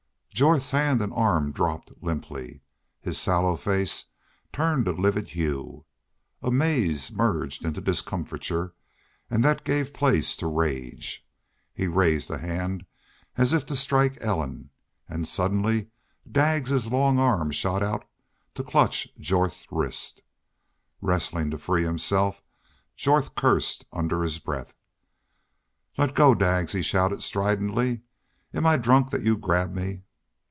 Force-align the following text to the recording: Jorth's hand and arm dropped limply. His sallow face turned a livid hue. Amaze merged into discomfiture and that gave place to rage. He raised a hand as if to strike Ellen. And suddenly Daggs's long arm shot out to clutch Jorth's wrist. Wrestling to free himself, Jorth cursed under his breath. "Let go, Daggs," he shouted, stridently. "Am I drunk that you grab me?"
Jorth's 0.33 0.71
hand 0.71 1.03
and 1.03 1.13
arm 1.13 1.51
dropped 1.51 1.91
limply. 2.01 2.61
His 2.99 3.19
sallow 3.19 3.55
face 3.55 4.05
turned 4.51 4.87
a 4.87 4.91
livid 4.91 5.29
hue. 5.29 5.85
Amaze 6.41 7.11
merged 7.11 7.63
into 7.63 7.79
discomfiture 7.79 8.73
and 9.29 9.43
that 9.43 9.63
gave 9.63 9.93
place 9.93 10.35
to 10.37 10.47
rage. 10.47 11.27
He 11.75 11.85
raised 11.87 12.31
a 12.31 12.39
hand 12.39 12.85
as 13.35 13.53
if 13.53 13.67
to 13.67 13.75
strike 13.75 14.17
Ellen. 14.19 14.71
And 15.07 15.27
suddenly 15.27 15.91
Daggs's 16.27 16.91
long 16.91 17.19
arm 17.19 17.51
shot 17.51 17.83
out 17.83 18.07
to 18.55 18.63
clutch 18.63 19.09
Jorth's 19.19 19.67
wrist. 19.69 20.23
Wrestling 21.01 21.51
to 21.51 21.59
free 21.59 21.83
himself, 21.83 22.41
Jorth 22.97 23.35
cursed 23.35 23.85
under 23.93 24.23
his 24.23 24.39
breath. 24.39 24.73
"Let 25.99 26.15
go, 26.15 26.33
Daggs," 26.33 26.71
he 26.71 26.81
shouted, 26.81 27.21
stridently. 27.21 28.01
"Am 28.55 28.65
I 28.65 28.77
drunk 28.77 29.11
that 29.11 29.21
you 29.21 29.37
grab 29.37 29.75
me?" 29.75 30.01